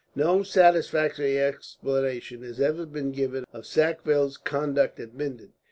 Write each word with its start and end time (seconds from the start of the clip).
No 0.15 0.41
satisfactory 0.41 1.37
explanation 1.37 2.41
has 2.41 2.59
ever 2.59 2.87
been 2.87 3.11
given 3.11 3.45
of 3.53 3.67
Sackville's 3.67 4.35
conduct 4.35 4.99
at 4.99 5.13
Minden. 5.13 5.53